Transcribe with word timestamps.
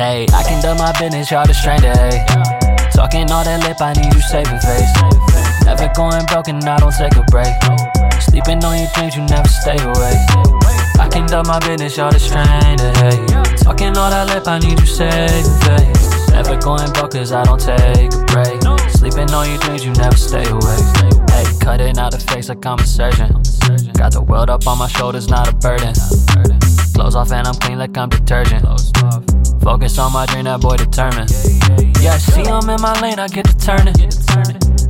Hey, 0.00 0.24
I 0.32 0.42
can 0.48 0.62
do 0.62 0.74
my 0.80 0.92
business, 0.98 1.30
y'all 1.30 1.44
stranger, 1.52 1.92
hey. 1.92 2.24
Talking 2.96 3.30
all 3.30 3.44
that 3.44 3.60
lip, 3.60 3.76
I 3.80 3.92
need 3.92 4.08
you 4.14 4.20
saving 4.32 4.56
face. 4.64 4.88
Never 5.68 5.92
going 5.92 6.24
broken, 6.24 6.56
I 6.64 6.80
don't 6.80 6.94
take 6.96 7.12
a 7.20 7.24
break. 7.28 7.52
Sleeping 8.22 8.64
on 8.64 8.80
your 8.80 8.88
dreams, 8.96 9.14
you 9.16 9.28
never 9.28 9.48
stay 9.48 9.76
away. 9.76 10.16
I 10.96 11.08
can 11.12 11.26
do 11.28 11.44
my 11.44 11.60
business, 11.60 11.98
y'all 12.00 12.12
stranger, 12.16 12.88
hey. 13.04 13.20
Talking 13.60 13.92
all 14.00 14.08
that 14.08 14.32
lip, 14.32 14.48
I 14.48 14.58
need 14.58 14.80
you 14.80 14.88
saving 14.88 15.44
face. 15.68 16.32
Never 16.32 16.56
going 16.56 16.88
broke, 16.96 17.12
cause 17.12 17.32
I 17.32 17.44
don't 17.44 17.60
take 17.60 18.08
a 18.08 18.24
break. 18.32 18.56
Sleeping 18.96 19.28
on 19.36 19.52
your 19.52 19.60
dreams, 19.60 19.84
you 19.84 19.92
never 20.00 20.16
stay 20.16 20.48
away. 20.48 20.80
Hey, 21.28 21.44
cutting 21.60 21.98
out 21.98 22.12
the 22.12 22.24
face 22.32 22.48
like 22.48 22.64
I'm 22.64 22.80
a 22.80 22.86
surgeon. 22.86 23.36
Got 24.00 24.16
the 24.16 24.24
world 24.24 24.48
up 24.48 24.66
on 24.66 24.78
my 24.78 24.88
shoulders, 24.88 25.28
not 25.28 25.44
a 25.44 25.52
burden. 25.52 25.92
Clothes 27.00 27.16
off 27.16 27.32
and 27.32 27.48
I'm 27.48 27.54
clean 27.54 27.78
like 27.78 27.96
I'm 27.96 28.10
detergent. 28.10 28.60
Focus 29.64 29.96
on 29.96 30.12
my 30.12 30.26
dream, 30.26 30.44
that 30.44 30.60
boy 30.60 30.76
determined. 30.76 31.32
Yeah, 31.96 32.18
see 32.18 32.44
I'm 32.44 32.68
in 32.68 32.76
my 32.82 32.92
lane, 33.00 33.18
I 33.18 33.26
get 33.26 33.48
to 33.48 33.56
turning. 33.56 33.96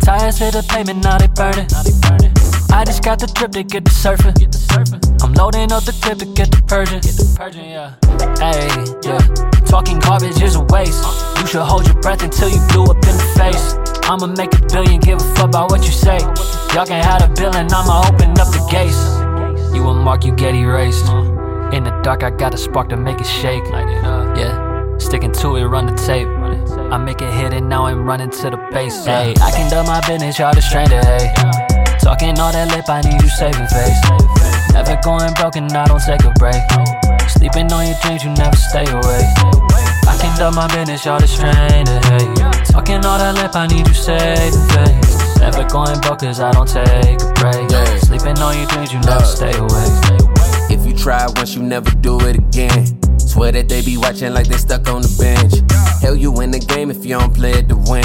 Tires 0.00 0.38
hit 0.40 0.56
the 0.56 0.64
pavement, 0.72 1.04
now 1.04 1.18
they 1.20 1.28
burning. 1.36 1.68
I 2.72 2.88
just 2.88 3.04
got 3.04 3.20
the 3.20 3.28
drip 3.36 3.52
to 3.52 3.62
get 3.62 3.84
the 3.84 3.92
surfing. 3.92 4.40
I'm 5.20 5.34
loading 5.34 5.70
up 5.70 5.84
the 5.84 5.92
clip 6.00 6.16
to 6.20 6.24
get 6.32 6.48
the 6.48 6.64
purging. 6.64 7.04
Hey, 8.40 8.72
yeah. 9.04 9.20
Talking 9.68 10.00
garbage 10.00 10.40
is 10.40 10.56
a 10.56 10.64
waste. 10.72 11.04
You 11.36 11.46
should 11.46 11.60
hold 11.60 11.84
your 11.84 12.00
breath 12.00 12.24
until 12.24 12.48
you 12.48 12.64
blew 12.72 12.88
up 12.88 13.04
in 13.04 13.20
the 13.20 13.28
face. 13.36 13.76
I'ma 14.08 14.32
make 14.32 14.56
a 14.56 14.64
billion, 14.72 15.00
give 15.00 15.20
a 15.20 15.34
fuck 15.36 15.52
about 15.52 15.70
what 15.70 15.84
you 15.84 15.92
say. 15.92 16.16
Y'all 16.72 16.88
can 16.88 17.04
have 17.04 17.20
a 17.20 17.28
bill 17.36 17.52
and 17.52 17.68
I'ma 17.68 18.08
open 18.08 18.32
up 18.40 18.48
the 18.48 18.64
gates. 18.72 18.96
You 19.76 19.84
a 19.84 19.92
mark, 19.92 20.24
you 20.24 20.32
get 20.32 20.54
erased. 20.54 21.04
In 21.72 21.84
the 21.84 21.90
dark, 22.02 22.22
I 22.22 22.30
got 22.30 22.54
a 22.54 22.58
spark 22.58 22.88
to 22.88 22.96
make 22.96 23.20
it 23.20 23.26
shake. 23.26 23.62
Yeah, 23.68 24.96
sticking 24.98 25.32
to 25.32 25.56
it, 25.56 25.64
run 25.64 25.86
the 25.86 25.94
tape. 25.94 26.26
I 26.90 26.96
make 26.96 27.20
it 27.20 27.32
hit 27.32 27.52
and 27.52 27.68
now 27.68 27.84
I'm 27.84 28.06
running 28.06 28.30
to 28.30 28.50
the 28.50 28.56
base. 28.72 29.04
Hey, 29.04 29.34
I 29.42 29.50
can 29.52 29.68
do 29.68 29.82
my 29.84 30.00
business, 30.08 30.38
y'all 30.38 30.54
the 30.54 30.62
stranger, 30.62 31.00
hey. 31.04 31.28
Talking 32.00 32.40
all 32.40 32.52
that 32.52 32.72
lip, 32.72 32.88
I 32.88 33.02
need 33.02 33.20
you 33.20 33.28
saving 33.28 33.68
face. 33.68 34.00
Never 34.72 34.96
going 35.04 35.34
broken, 35.34 35.68
I 35.76 35.84
don't 35.84 36.00
take 36.00 36.24
a 36.24 36.32
break. 36.40 36.56
Sleeping 37.28 37.70
on 37.70 37.84
your 37.84 37.96
dreams, 38.00 38.24
you 38.24 38.32
never 38.32 38.56
stay 38.56 38.88
away. 38.88 39.28
I 40.08 40.16
can 40.16 40.32
do 40.40 40.48
my 40.56 40.72
business, 40.72 41.04
y'all 41.04 41.20
the 41.20 41.28
stranger, 41.28 42.00
hey. 42.08 42.24
Talking 42.72 43.04
all 43.04 43.20
that 43.20 43.36
lip, 43.36 43.52
I 43.54 43.66
need 43.68 43.86
you 43.86 43.92
saving 43.92 44.56
face. 44.72 45.20
Never 45.36 45.68
going 45.68 46.00
broke, 46.00 46.24
cause 46.24 46.40
I 46.40 46.50
don't 46.50 46.66
take 46.66 47.20
a 47.20 47.28
break. 47.36 47.68
Yeah. 47.68 47.98
Sleeping 48.08 48.40
on 48.40 48.56
your 48.56 48.66
dreams, 48.72 48.90
you 48.90 49.00
never 49.04 49.28
stay 49.28 49.52
away. 49.52 50.37
Try 50.98 51.26
once, 51.36 51.54
you 51.54 51.62
never 51.62 51.90
do 51.90 52.18
it 52.22 52.36
again. 52.36 53.18
Swear 53.18 53.52
that 53.52 53.68
they 53.68 53.82
be 53.82 53.96
watching 53.96 54.34
like 54.34 54.48
they 54.48 54.56
stuck 54.56 54.88
on 54.88 55.02
the 55.02 55.14
bench. 55.18 55.62
Hell, 56.02 56.16
you 56.16 56.32
win 56.32 56.50
the 56.50 56.58
game 56.58 56.90
if 56.90 57.04
you 57.04 57.18
don't 57.18 57.34
play 57.34 57.52
it 57.52 57.68
to 57.68 57.76
win. 57.76 58.02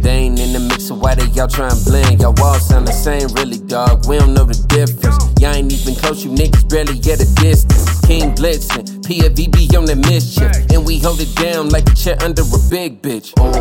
They 0.00 0.26
ain't 0.26 0.38
in 0.40 0.52
the 0.52 0.60
mix, 0.60 0.88
so 0.88 0.94
why 0.94 1.14
they 1.14 1.26
y'all 1.36 1.48
trying 1.48 1.76
to 1.76 1.84
blend? 1.84 2.20
Y'all 2.20 2.34
all 2.42 2.58
sound 2.58 2.88
the 2.88 2.92
same, 2.92 3.28
really, 3.34 3.58
dog. 3.58 4.06
We 4.06 4.18
don't 4.18 4.34
know 4.34 4.44
the 4.44 4.58
difference. 4.68 5.18
Y'all 5.40 5.54
ain't 5.54 5.72
even 5.72 5.94
close, 5.94 6.24
you 6.24 6.30
niggas 6.30 6.68
barely 6.68 6.98
get 6.98 7.20
a 7.20 7.28
distance. 7.34 8.00
King 8.06 8.34
Blitzin', 8.34 8.86
PFVB 9.04 9.76
on 9.76 9.84
the 9.84 9.96
mischief. 9.96 10.50
And 10.72 10.84
we 10.84 10.98
hold 10.98 11.20
it 11.20 11.34
down 11.36 11.68
like 11.68 11.88
a 11.88 11.94
chair 11.94 12.16
under 12.22 12.42
a 12.42 12.60
big 12.70 13.02
bitch. 13.02 13.32
Oh, 13.38 13.52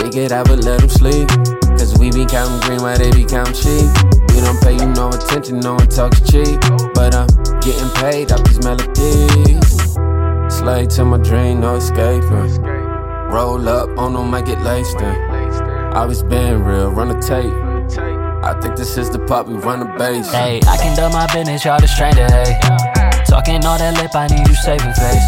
they 0.00 0.10
get 0.10 0.32
out, 0.32 0.48
but 0.48 0.64
let 0.64 0.80
them 0.80 0.88
sleep. 0.90 1.28
Cause 1.78 1.98
we 1.98 2.10
be 2.10 2.24
counting 2.26 2.60
green 2.66 2.82
while 2.82 2.96
they 2.96 3.10
be 3.10 3.24
counting 3.24 3.54
cheap. 3.54 3.86
We 4.34 4.40
don't 4.42 4.60
pay 4.62 4.74
you 4.74 4.86
no 4.94 5.08
attention, 5.08 5.60
no 5.60 5.74
one 5.74 5.88
talks 5.88 6.20
cheap. 6.30 6.60
But 6.94 7.14
I'm 7.14 7.23
getting 7.23 7.23
paid 8.04 8.30
off 8.32 8.44
these 8.44 8.62
melodies. 8.62 9.70
Slave 10.52 10.88
to 10.88 11.04
my 11.06 11.18
dream, 11.18 11.60
no 11.60 11.76
escaping. 11.76 12.60
Roll 13.32 13.66
up 13.66 13.88
on 13.96 14.12
them, 14.12 14.34
I 14.34 14.42
get 14.42 14.60
laced 14.60 15.00
in. 15.00 15.16
Always 15.96 16.22
been 16.22 16.62
real, 16.62 16.90
run 16.90 17.08
the 17.08 17.18
tape. 17.32 17.56
I 18.44 18.52
think 18.60 18.76
this 18.76 18.98
is 18.98 19.08
the 19.08 19.20
pop, 19.20 19.46
we 19.48 19.54
run 19.54 19.78
the 19.80 19.86
bass. 19.96 20.30
Hey, 20.30 20.60
I 20.68 20.76
can 20.76 20.94
do 20.94 21.08
my 21.08 21.26
business, 21.32 21.64
y'all 21.64 21.80
the 21.80 21.88
stranger, 21.88 22.26
hey. 22.28 22.60
Talking 23.24 23.64
all 23.64 23.78
that 23.78 23.96
lip, 23.96 24.14
I 24.14 24.26
need 24.28 24.46
you 24.48 24.54
saving 24.54 24.92
face. 25.00 25.26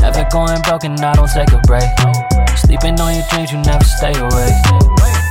Never 0.00 0.24
going 0.30 0.62
broken, 0.62 0.94
I 1.02 1.12
don't 1.14 1.26
take 1.26 1.50
a 1.50 1.60
break. 1.66 1.90
Sleeping 2.56 3.00
on 3.00 3.14
your 3.18 3.26
dreams, 3.30 3.50
you 3.50 3.58
never 3.66 3.84
stay 3.98 4.14
away. 4.14 4.50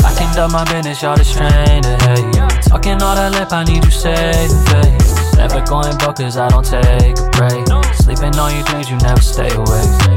I 0.03 0.11
can 0.17 0.27
do 0.35 0.51
my 0.51 0.65
business, 0.67 1.01
y'all 1.01 1.15
the 1.15 1.23
stranger, 1.23 1.95
hey. 2.03 2.19
Talking 2.67 3.01
all 3.01 3.15
that 3.15 3.31
lip, 3.31 3.53
I 3.53 3.63
need 3.63 3.79
you 3.79 3.91
saving 3.91 4.59
face. 4.67 5.04
Never 5.47 5.63
going 5.67 5.95
broke, 5.97 6.15
cause 6.15 6.37
I 6.37 6.47
don't 6.47 6.65
take 6.65 7.19
a 7.19 7.29
break. 7.37 7.67
Sleeping 7.97 8.35
on 8.39 8.55
your 8.55 8.65
dreams, 8.65 8.89
you 8.89 8.97
never 8.97 9.21
stay 9.21 9.53
away. 9.53 10.14